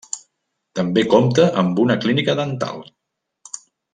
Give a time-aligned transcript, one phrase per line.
[0.79, 2.83] També compta amb una clínica dental.